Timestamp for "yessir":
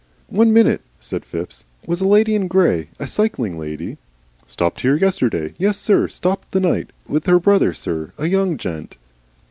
5.59-6.07